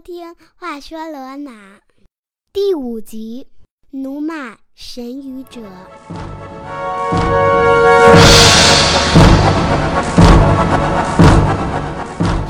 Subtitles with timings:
[0.00, 1.50] 听《话说罗马》
[2.52, 3.48] 第五集
[3.98, 5.60] 《努马神语者》。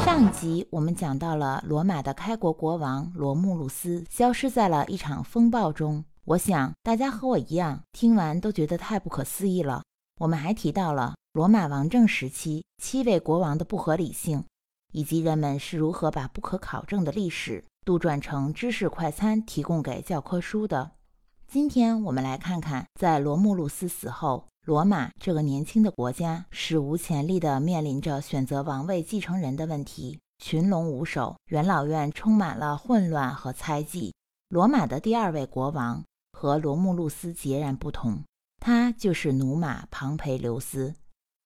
[0.04, 6.04] 上一集我们讲到了罗马的开国国王罗慕路斯消失在了一场风暴中。
[6.26, 9.82] 我想大家和我一样，听完都觉得太不可思议了。
[10.20, 14.44] 我们还提到了罗马王政时期七位国王的不合理性。
[14.92, 20.92] 以及人们是如何把不可考证的历史杜撰成知识快餐，提供给教科书的。
[21.46, 34.12] 今天我们来看看，在罗慕路斯死后，罗马这个年轻的国家史无前例地面临着选择王位继承人的问题，群龙无首，元老院充满了混乱和猜忌。
[34.50, 38.22] 罗马的第二位国王和罗慕路斯截然不同，
[38.60, 40.94] 他就是努马·庞培留斯，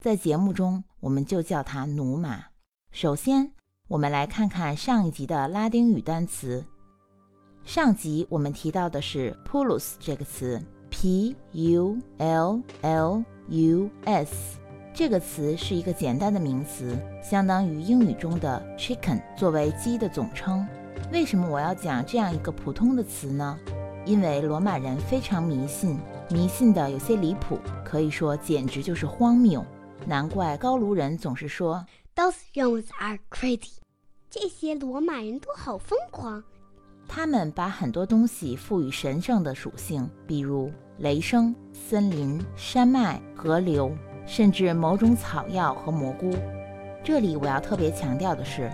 [0.02, 2.51] 在节目中我们就叫他努马。
[2.94, 3.50] 首先，
[3.88, 6.62] 我们来看看上一集的拉丁语单词。
[7.64, 14.58] 上集我们提到的是 “pulus” 这个词，p u l l u s
[14.92, 20.68] 这个词是一个简单的名词，相当于英语中的 “chicken”，作为鸡的总称。
[21.10, 23.58] 为什么我要讲这样一个普通的词呢？
[24.04, 25.98] 因为罗马人非常迷信，
[26.28, 29.64] 迷信的有些离谱，可以说简直就是荒谬。
[30.04, 31.82] 难怪高卢人总是说。
[32.22, 33.78] Those Romans are crazy。
[34.30, 36.40] 这些罗马人都好疯狂。
[37.08, 43.90] 他们把很多东西赋予神圣的属性，比如雷声、森林、山脉、河流，
[44.24, 46.32] 甚至某种草药和蘑菇。
[47.02, 48.70] 这里我要特别强调的是，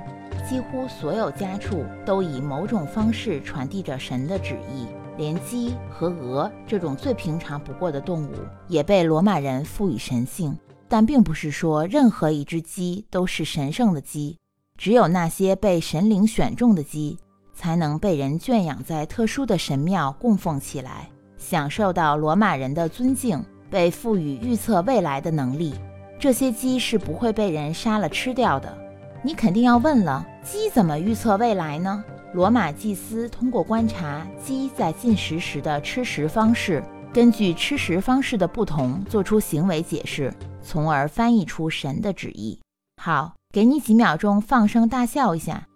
[0.46, 8.34] 几乎所有家畜都以某种方式传递着神的旨意，连鸡和鹅这种最平常不过的动物
[8.66, 10.54] 也被罗马人赋予神性。
[10.88, 14.38] 但并不是说任何一只鸡都是神圣的鸡，
[14.76, 17.18] 只有那些被神灵选中的鸡，
[17.54, 25.74] 才能被人圈养在特殊的神庙供奉起来，享受到罗马人的尊敬，被赋予预测未来的能力。
[26.18, 28.76] 这些鸡是不会被人杀了吃掉的。
[29.22, 32.02] 你肯定要问了，鸡怎么预测未来呢？
[32.34, 36.82] 罗马祭司通过观察鸡在进食时的吃食方式，
[37.12, 40.32] 根据吃食方式的不同，做出行为解释。
[40.60, 42.60] 从而翻译出神的旨意。
[43.02, 45.66] 好，给你几秒钟放声大笑一下。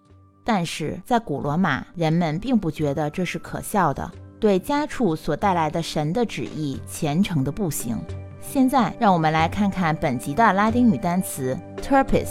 [0.44, 7.96] 但是在古罗马，人们并不觉得这是可笑的，对家畜所带来的神的旨意虔诚的不行。
[8.40, 12.28] 现在，让我们来看看本集的拉丁语单词 turpis。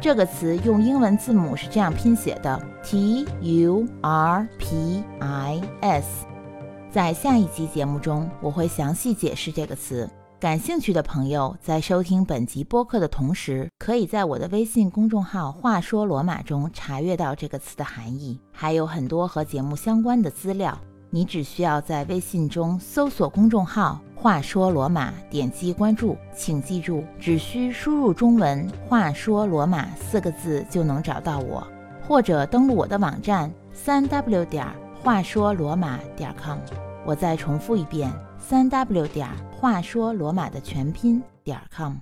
[0.00, 6.24] 这个词用英文字母是这样拼写的：t u r p i s。
[6.92, 10.10] 在下一集节目中，我会详细解释这个词。
[10.40, 20.76] 感兴趣的朋友在收听本集播客的同时，可以在我的微信公众号“话说罗马”中查阅到这个词的含义，还有很多和节目相关的资料。
[21.10, 26.16] 你只需要在微信中搜索公众号“话说罗马”，点击关注。
[26.34, 31.64] 请记住，只需输入中文“话说罗马”四个字就能找到我，
[32.08, 36.58] 或者登录我的网站三 w 点儿话说罗马点 com。
[37.06, 41.94] 我再重复一遍：三 w 点话说罗马的全拼点 com。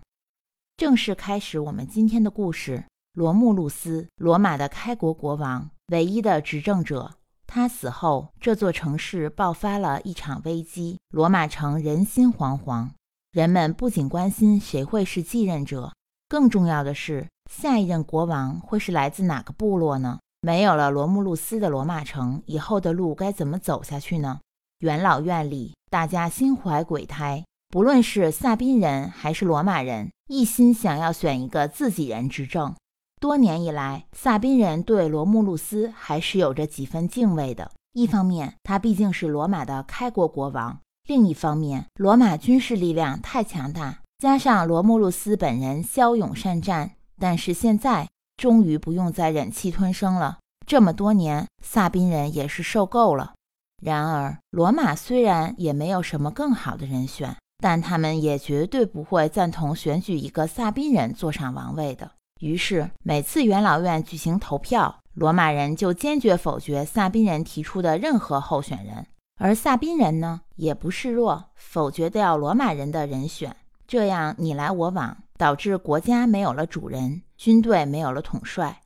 [0.76, 2.82] 正式开始我们今天的故事。
[3.12, 7.12] 罗慕路斯，罗马的开国国王，唯一的执政者。
[7.46, 12.88] 他死后，这座城市爆发了一场危机，罗马城人心惶惶。
[13.30, 15.92] 人们不仅关心谁会是继任者，
[16.28, 20.18] 更重要的是，下一任国王会是来自哪个部落呢？
[20.48, 24.40] 没有了罗慕路斯的罗马城，以后的路该怎么走下去呢？
[24.78, 32.74] 元老院里，大家心怀鬼胎，不论是萨宾人还是罗马人，一心想要选一个自己人执政。
[33.20, 37.70] 多年以来，萨宾人对罗慕路斯还是有着几分敬畏的。
[37.92, 46.92] 一方面，他毕竟是罗马的开国国王；另一方面，罗马军事力量太强大，加上罗慕路斯本人骁勇善战。
[47.20, 50.38] 但是现在，终于不用再忍气吞声了。
[50.66, 53.34] 这么多年，萨宾人也是受够了。
[53.82, 62.12] 然而，罗马虽然也没有什么更好的人选，但他们也绝对不会赞同选举一个萨宾人坐上王位的。
[62.40, 69.06] 于是，每次元老院举行投票，罗马人就坚决否决萨宾人提出的任何候选人，
[69.40, 73.56] 而萨宾人呢，也不示弱，否决掉罗马人的人选。
[73.86, 78.82] 这样你来我往，导致国家没有了主人，军队没有了统帅。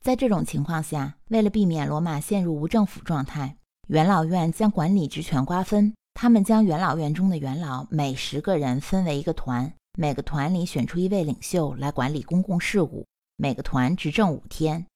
[0.00, 3.56] 在这种情况下，为了避免罗马陷入无政府状态，
[3.88, 13.04] 元老院将管理职权瓜分，他们将元老院中的元老每十个人分为一个团，每个团里选出一位领袖来管理公共事务。
[13.36, 14.86] 每个团执政五天。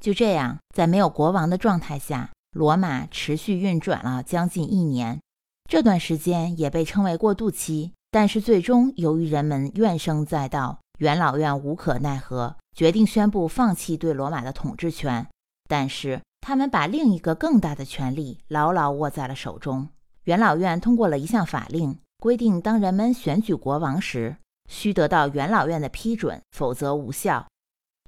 [0.00, 5.20] 就这样，在没有国王的状态下，罗马持续运转了将近一年。
[5.68, 7.92] 这段时间也被称为过渡期。
[8.12, 15.26] 但是最终，由于人们怨声载道，元老院无可奈何，决定宣布放弃对罗马的统治权。
[15.66, 19.88] 但是他们把另一个更大的权力牢牢握在了手中。
[20.24, 24.36] 元老院通过了一项法令，规定当人们选举国王时，
[24.68, 27.46] 需得到元老院的批准，否则无效。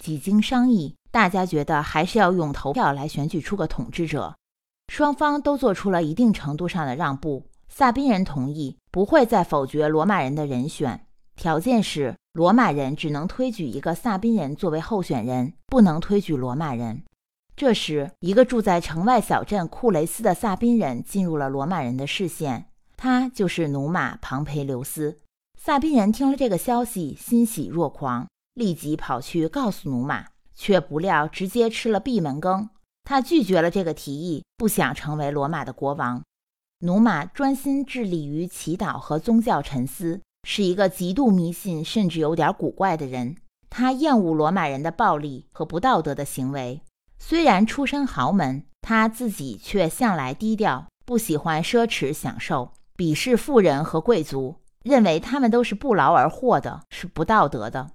[0.03, 4.35] 几经商议，大家觉得还是要用投票来选举出个统治者。
[4.89, 7.47] 双方都做出了一定程度上的让步。
[7.71, 11.06] 萨宾人同意不会再否决罗马人的人选，
[11.37, 17.02] 条件是罗马人只能推举一个萨宾人作为候选人，不能推举罗马人。
[17.55, 25.19] 这时，一个住在城外小镇库雷斯的萨宾人进入了罗马人的视线，他就是努马·庞培留斯。
[25.61, 32.70] 萨宾人听了这个消息，欣喜若狂，立即跑去告诉努马，却不料直接吃了闭门羹。
[33.05, 36.23] 他拒绝了这个提议，不想成为罗马的国王。
[36.79, 43.37] 努马专心致力于祈祷和宗教沉思，是一个极度迷信甚至有点古怪的人。
[43.71, 46.83] 他厌恶罗马人的暴力和不道德的行为。
[47.19, 57.93] 虽然出身豪门，他自己却向来低调，不喜欢奢侈享受，鄙视富人和贵族，认为他们都是不劳而获的，是不道德的。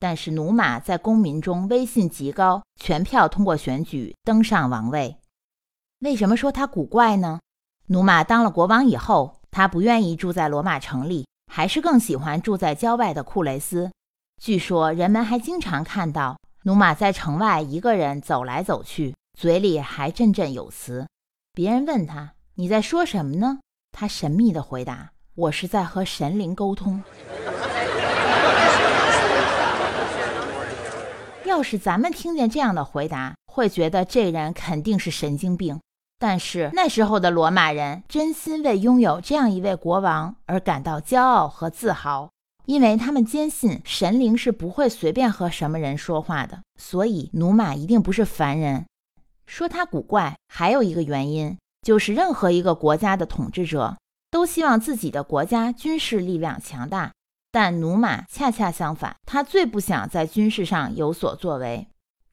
[0.00, 5.18] 但是努马在公民中威信极高，全票通过选举登上王位。
[6.00, 7.38] 为什么说他古怪呢？
[7.86, 13.92] 努马当了国王以后，他不愿意住在罗马城里，还是更喜欢住在郊外的库雷斯。
[14.42, 21.06] 据说人们还经常看到努马在城外一个人走来走去，嘴里还振振有词。
[21.52, 23.58] 别人问他：“你在说什么呢？”
[23.92, 27.02] 他神秘地回答：“我是在和神灵沟通。”
[31.44, 35.78] 要是咱们听见这样的回答，会觉得这人肯定是神经病。
[36.22, 42.30] 但是那时候的罗马人真心为拥有这样一位国王而感到骄傲和自豪，
[42.64, 48.84] 因为他们坚信神灵是不会随便和什么人说话的，所以努马一定不是凡人。
[49.46, 53.96] 说他古怪，还有一个原因就是，任何一个国家的统治者
[54.30, 57.10] 都希望自己的国家军事力量强大，
[57.50, 61.88] 但努马恰恰相反，他最不想在军事上有所作为。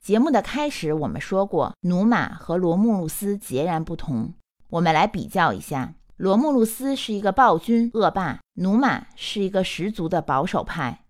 [0.09, 4.33] 节目的开始，我们说过，努马和罗慕路斯截然不同。
[4.71, 11.06] 我们来比较一下：罗慕路斯是一个暴君恶霸，努马是一个十足的保守派。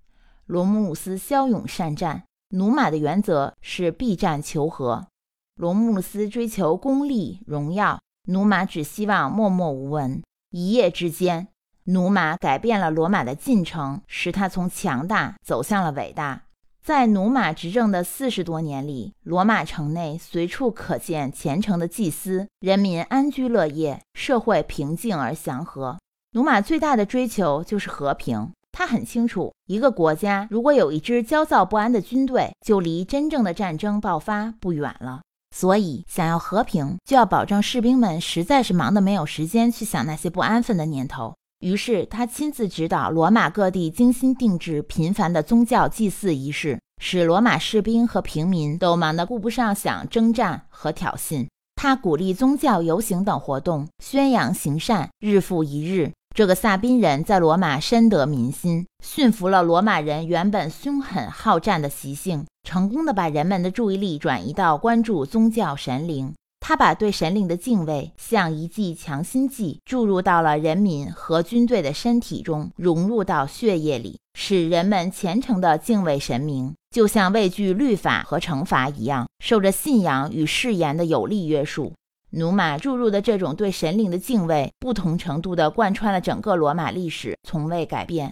[0.48, 5.08] 罗慕路斯骁勇善战，努马的原则是避战求和。
[5.56, 10.22] 罗慕路斯追求功利荣耀，努马只希望默默无闻。
[10.52, 11.48] 一夜之间，
[11.86, 16.42] 努马改变了罗马的进程，使他从强大走向了伟大。
[16.90, 26.00] 在努马执政的四十多年里，罗马城内随处可见虔诚的祭司，人民安居乐业，社会平静而祥和。
[26.32, 28.50] 努马最大的追求就是和平。
[28.72, 35.22] 他很清楚，一个国家如果有一支焦躁不安的军队，就离真正的战争爆发不远了。
[35.56, 41.36] 所以，想要和平，就要保证士兵们实在是忙得没有时间去想那些不安分的念头。
[41.60, 51.48] 于是他亲自指导罗马各地精心定制频繁的宗教祭祀仪式，使罗马士兵和平民都忙得顾不上想征战和挑衅。
[51.76, 56.12] 他鼓励宗教游行等活动，宣扬行善，日复一日。
[56.36, 66.34] 这个萨宾人在罗马深得民心，驯服了罗马人原本凶狠好战的习性，成功的把人们的注意力转移到关注宗教神灵。
[66.60, 81.94] 他把对神灵的敬畏像一剂强心剂注入到了人民和军队的身体中，融入到血液里，使人们虔诚地敬畏神明，就像畏惧律法和惩罚一样，受着信仰与誓言的有力约束。
[82.32, 88.32] 努马注入的这种对神灵的敬畏，不同程度地贯穿了整个罗马历史，从未改变。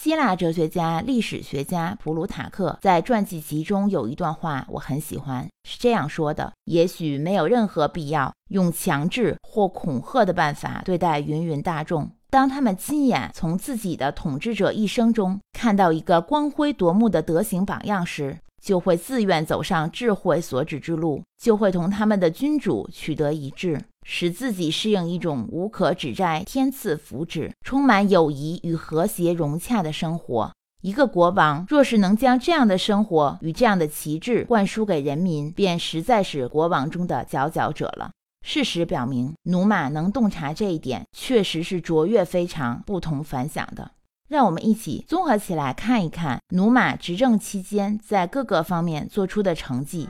[0.00, 12.10] 希腊哲学家、历史学家普鲁塔克在传记集中有一段话，我很喜欢，是这样说的：“也许没有任何必要用强制或恐吓的办法对待芸芸大众。
[12.30, 30.52] 当他们亲眼从自己的统治者一生中看到一个光辉夺目的德行榜样时，就会自愿走上智慧所指之路，就会同他们的君主取得一致。”使自己适应一种无可指摘、天赐福祉、充满友谊与和谐融洽的生活。
[30.82, 38.10] 一个国王若是能将这样的生活与这样的旗帜灌输给人民，便实在是国王中的佼佼者了。
[38.44, 43.92] 事实表明，努马能洞察这一点，确实是卓越非常、不同凡响的。
[44.28, 50.08] 让我们一起综合起来看一看努马执政期间在各个方面做出的成绩。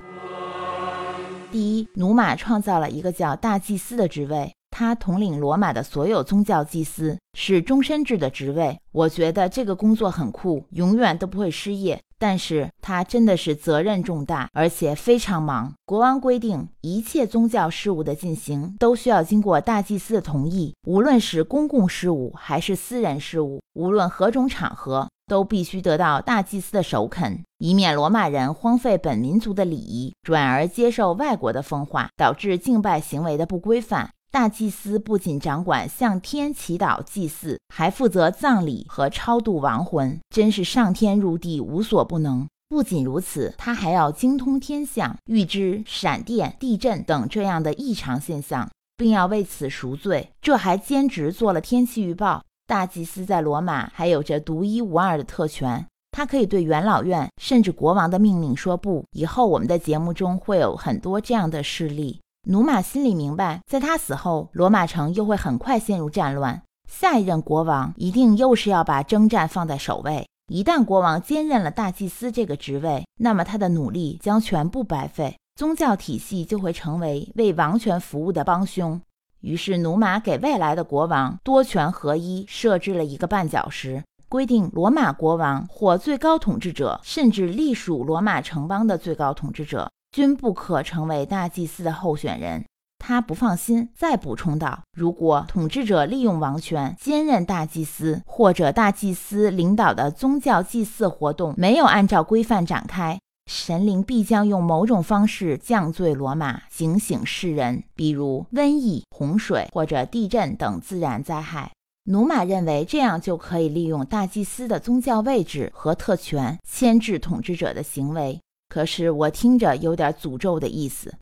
[1.53, 4.55] 第一，努马创造了一个叫大祭司的职位。
[4.73, 8.81] 他统领罗马的所有宗教祭司，是终身制的职位。
[8.91, 12.00] 我觉得这个工作很酷，永远都不会失业。
[12.19, 15.75] 但是他真的是责任重大，而且非常忙。
[15.85, 34.09] 国王规定，一切宗教事务的进行都需要经过大祭司的同意，无论是公共事务还是私人事务，无论何种场合，都必须得到大祭司的首肯，以免罗马人荒废本民族的礼仪，转而接受外国的风化，导致敬拜行为的不规范。
[34.33, 42.49] 大祭司不仅掌管向天祈祷祭祀，还负责葬礼和超度亡魂，真是上天入地无所不能。
[42.71, 50.31] 不仅如此，他还要精通天象，预知闪电、地震等这样的异常现象，并要为此赎罪。
[50.41, 52.43] 这还兼职做了天气预报。
[52.67, 59.05] 大祭司在罗马还有着独一无二的特权，他可以对元老院甚至国王的命令说不。
[59.11, 62.19] 以后我们的节目中会有很多这样的事例。
[62.49, 66.61] 努马心里明白，在他死后，罗马城又会很快陷入战乱。
[66.91, 70.27] 下一任国王一定又是要把征战放在首位。
[70.53, 79.01] 一旦国王兼任了大祭司这个职位，那么他的努力将全部白费，宗教体系就会成为为王权服务的帮凶。
[79.41, 89.89] 于是，努马给未来的国王多权合一设置了一个绊脚石，规定罗马国王或最高统治者，甚至隶属罗马城邦的最高统治者。
[90.12, 92.64] 均不可成为大祭司的候选人。
[93.04, 103.19] 他不放心，再补充道：“如果统治者利用王权兼任大祭司，或者大祭司领导的宗教祭祀活动没有按照规范展开，
[103.50, 111.73] 神灵必将用某种方式降罪罗马，警醒世人，比如瘟疫、洪水或者地震等自然灾害。”
[112.11, 118.40] 努马认为这样就可以利用大祭司的宗教位置和特权牵制统治者的行为。
[118.73, 121.14] 可是我听着有点诅咒的意思。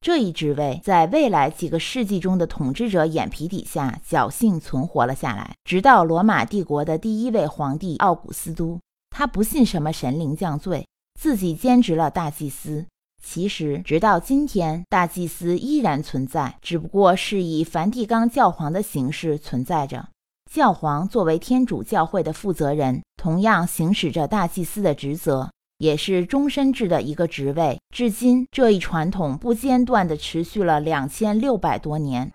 [0.00, 8.80] 这一职位在未来几个世纪中的统治者眼皮底下侥幸存活了下来，直到罗马帝国的第一位皇帝奥古斯都，
[9.10, 10.86] 他不信什么神灵降罪，
[11.20, 12.86] 自己兼职了大祭司。
[13.22, 20.08] 其实，直到今天，大祭司依然存在，只不过是以梵蒂冈教皇的形式存在着。
[20.50, 25.50] 教皇作为天主教会的负责人，同样行使着大祭司的职责。
[25.78, 32.32] 也是终身制的一个职位，至今这一传统不间断地持续了两千六百多年。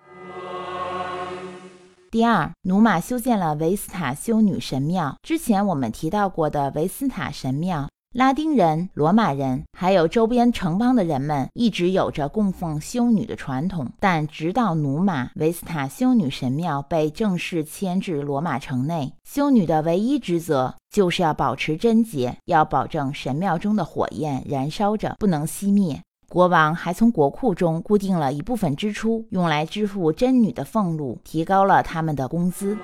[2.11, 7.87] 第二，努马修建了维斯塔修女神庙，之前我们提到过的维斯塔神庙。
[8.11, 13.87] 拉丁人、罗马人，还有周边城邦的人们，一直有着供奉修女的传统。
[13.99, 26.01] 但直到努马，维斯塔修女神庙被正式迁至罗马城内，修女的唯一职责就是要保持贞洁，要保证神庙中的火焰燃烧着，不能熄灭。
[26.27, 32.75] 国王还从国库中固定了一部分支出，用来支付真女的俸禄，提高了他们的工资。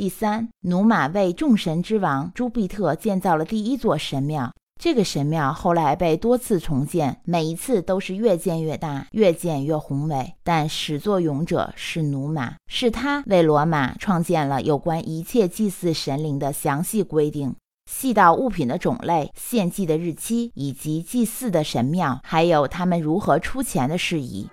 [0.00, 4.50] 第三，努马为众神之王朱庇特建造了第一座神庙。
[4.80, 10.32] 这个神庙后来被多次重建，每一次都是越建越大，越建越宏伟。
[10.42, 17.54] 但始作俑者是努马，是他为罗马创建了有关一切祭祀神灵的详细规定，
[17.84, 24.48] 细到物品的种类、献祭的日期以及祭祀的神庙，还有他们如何出钱的事宜。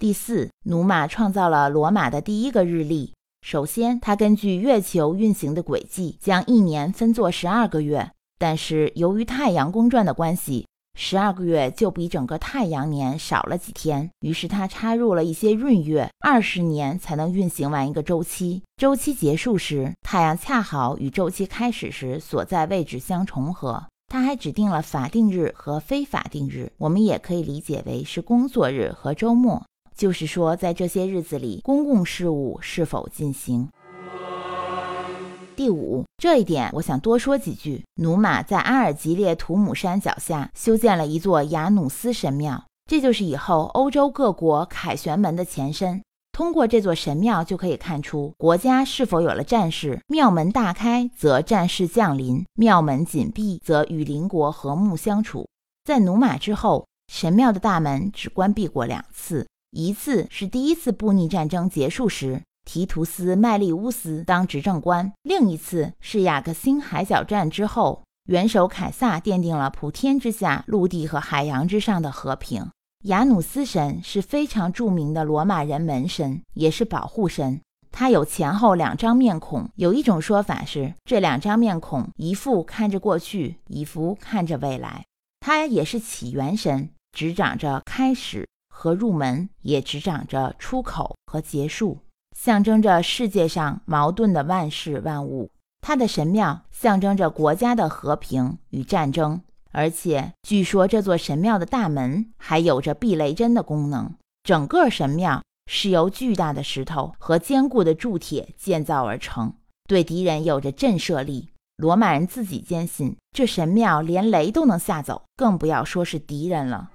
[0.00, 3.12] 第四，努马创造了罗马的第一个日历。
[3.42, 8.08] 首先，他根据月球运行的轨迹，将一年分作十二个月。
[8.38, 14.08] 但是由于太阳公转的关系，十二个月就比整个太阳年少了几天。
[14.20, 18.62] 于是他插入了一些闰月，二十年才能运行完一个周期。
[18.76, 23.84] 周期结束时，太阳恰好与周期开始时所在位置相重合。
[24.06, 29.64] 他还指定了法定日和非法定日，我们也可以理解为是工作日和周末。
[30.02, 33.68] 就是说，在这些日子里，公共事务是否进行？
[35.54, 37.84] 第五，这一点我想多说几句。
[38.00, 46.02] 努马在阿尔及列图姆山脚下修建了一座雅努斯神庙，这就是以后欧洲各国凯旋门的前身。
[46.32, 50.00] 通过这座神庙就可以看出国家是否有了战事。
[50.08, 55.46] 庙门大开，则战事降临；庙门紧闭，则与邻国和睦相处。
[55.84, 59.46] 在努马之后，神庙的大门只关闭过两次。
[59.74, 72.70] 一次是第一次布匿战争结束时，提图斯·麦利乌斯当执政官；另一次是雅克辛海角战之后，元首凯撒奠定了普天之下、陆地和海洋之上的和平。
[73.04, 77.62] 雅努斯神是非常著名的罗马人门神，也是保护神。
[77.90, 85.06] 他有前后两张面孔，有一种说法是这两张面孔，一副看着过去，一副看着未来。
[85.40, 88.46] 他也是起源神，执掌着开始
[88.82, 91.98] 和入门，也执掌着出口和结束，
[92.36, 95.52] 象征着世界上矛盾的万事万物。
[95.80, 104.12] 它的神庙象征着国家的和平与战争，而且据说这座神庙的大门还有着避雷针的功能。
[104.42, 109.54] 整个神庙是由巨大的石头和坚固的铸铁建造而成，
[109.88, 111.50] 对敌人有着震慑力。
[111.76, 116.90] 罗马人自己坚信，这神庙连雷都能吓走，更不要说是敌人了。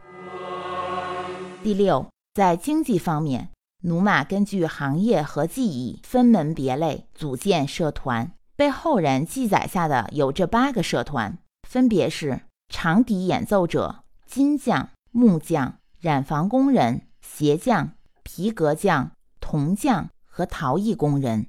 [1.67, 3.50] 第六，在经济方面，
[3.83, 17.91] 努马根据行业和技艺分门别类组建社团，被后人记载下的有这八个社团，分别是长笛演奏者、金匠、木匠、染房工人、鞋匠、
[18.24, 21.47] 皮革匠、铜匠和陶艺工人。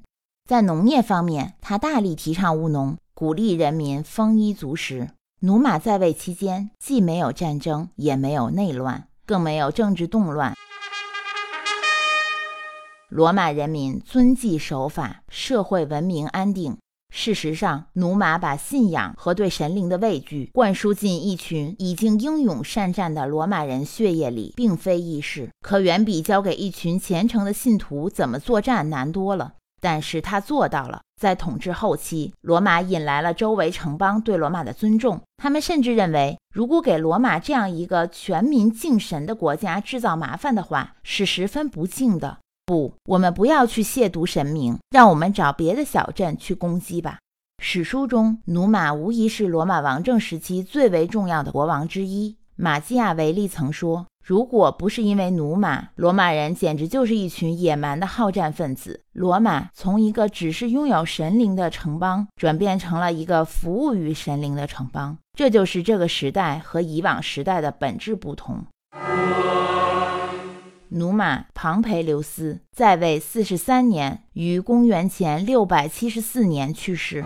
[0.49, 2.97] 在农业方面，他大力提倡务农。
[3.15, 5.11] 鼓励人民丰衣足食。
[5.43, 10.55] 努马在位期间，既没有战争，也没有内乱，更没有政治动乱。
[13.11, 16.79] 罗马人民遵纪守法，社会文明安定。
[17.15, 29.55] 事实上，努马把信仰和对神灵的畏惧灌输进一群已经英勇善战的罗马人血液里，并非易事，可远比教给一群虔诚的信徒怎么作战难多了。
[29.81, 31.01] 但是他做到了。
[31.21, 35.21] 在统治后期，罗马引来了周围城邦对罗马的尊重。
[35.37, 42.39] 他们甚至认为，如果给罗马这样一个全民敬神的国家制造麻烦的话，是十分不敬的。
[42.65, 47.19] 不，我们不要去亵渎神明，让我们找别的小镇去攻击吧。
[47.61, 52.37] 史书中，努马无疑是罗马王政时期最为重要的国王之一。
[52.55, 54.07] 马基亚维利曾说。
[54.29, 59.03] 如果不是因为努马，罗马人简直就是一群野蛮的好战分子。
[59.13, 68.67] 罗马从一个只是拥有神灵的城邦，转变成了一个服务于神灵的城邦，这就是这个时代和以往时代的本质不同。
[70.91, 77.25] 努马·庞培留斯在位四十三年，于公元前六百七十四年去世。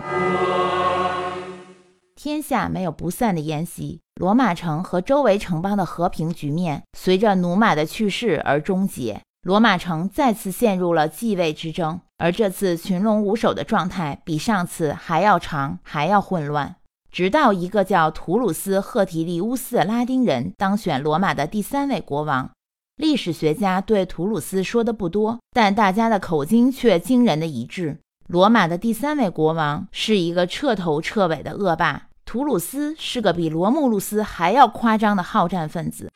[2.15, 3.99] 天下没有不散的宴席。
[4.15, 16.75] 罗马城和周围城邦的和平局面随着努马的去世而终结，罗马城再次陷入了继位之争，而这次群龙无首的状态比上次还要长，还要混乱。
[17.11, 22.49] 直到一个叫图鲁斯·赫提利乌斯的拉丁人当选罗马的第三位国王。
[22.97, 32.07] 历史学家对图鲁斯说的不多，但大家的口径却惊人的一致：罗马的第三位国王是一个彻头彻尾的恶霸。
[32.33, 36.11] 图鲁斯是个比罗慕路斯还要夸张的好战分子。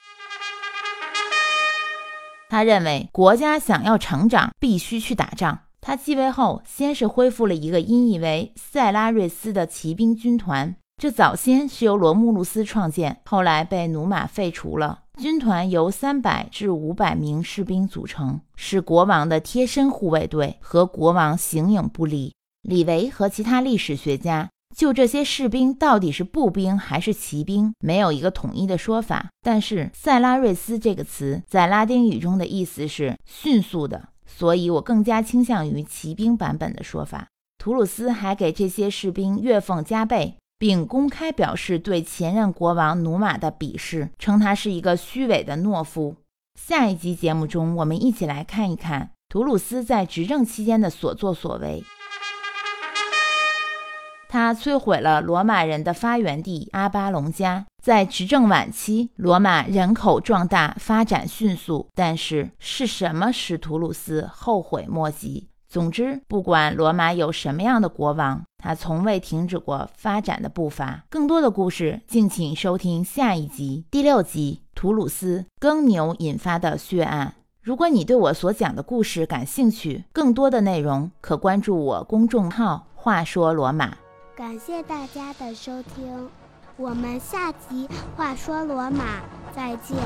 [2.49, 5.59] 他认为国家想要成长，必须去打仗。
[5.79, 15.01] 他继位后，先是恢复了一个音译为塞拉瑞斯的骑兵军团，这早先是由罗慕路斯创建，后来被努马废除了。
[15.19, 22.33] 军团由三百至五百名士兵组成，是国王的贴身护卫队，和国王形影不离。
[22.63, 24.49] 李维和其他历史学家。
[24.75, 29.29] 就这些士兵到底是步兵还是骑兵，没有一个统一的说法。
[29.41, 37.27] 但是“塞拉瑞斯”这个词在拉丁语中的意思是迅速的，所以我更加倾向于骑兵版本的说法。
[37.57, 46.15] 图鲁斯还给这些士兵月俸加倍，并公开表示对前任国王努马的鄙视，称他是一个虚伪的懦夫。
[46.59, 51.83] 下一集节目中，我们一起来看一看图鲁斯在执政期间的所作所为。
[54.29, 57.65] 他摧毁了罗马人的发源地阿巴隆加。
[57.81, 61.87] 在执政晚期，罗马人口壮大，发展迅速。
[61.95, 65.47] 但是，是什么使图鲁斯后悔莫及？
[65.69, 71.03] 总之，不管罗马有什么样的国王，他从未停止过发展的步伐。
[71.09, 77.35] 更多的故事，敬请收听下一集第六集《图鲁斯耕牛引发的血案》。
[77.61, 83.97] 如果你对我所讲的故事感兴趣，更多的内容可关注我公众号“话说罗马”。
[84.37, 86.29] 感谢大家的收听，
[86.75, 89.03] 我们下集《话说罗马》
[89.55, 89.97] 再见。